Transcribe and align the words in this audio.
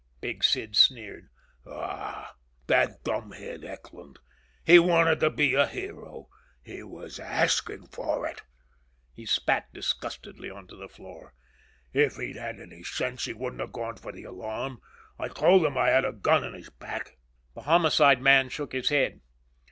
Big 0.19 0.43
Sid 0.43 0.75
sneered. 0.75 1.29
"Ah 1.63 2.31
h, 2.31 2.35
that 2.65 3.03
dumbhead, 3.03 3.61
Eckland! 3.63 4.17
He 4.65 4.79
wanted 4.79 5.19
to 5.19 5.29
be 5.29 5.53
a 5.53 5.67
hero. 5.67 6.27
He 6.63 6.81
was 6.81 7.19
asking 7.19 7.85
for 7.89 8.25
it!" 8.25 8.41
He 9.13 9.27
spat 9.27 9.71
disgustedly 9.71 10.49
onto 10.49 10.75
the 10.75 10.87
floor. 10.89 11.35
"If 11.93 12.15
he'd 12.15 12.37
had 12.37 12.59
any 12.59 12.81
sense, 12.81 13.25
he 13.25 13.33
wouldn't 13.33 13.61
have 13.61 13.73
gone 13.73 13.97
for 13.97 14.11
the 14.11 14.23
alarm. 14.23 14.81
I 15.19 15.27
told 15.27 15.63
him 15.63 15.77
I 15.77 15.89
had 15.89 16.03
a 16.03 16.11
gun 16.13 16.43
in 16.43 16.55
his 16.55 16.71
back!" 16.71 17.19
The 17.53 17.61
Homicide 17.61 18.23
man 18.23 18.49
shook 18.49 18.71
his 18.73 18.89
head. 18.89 19.21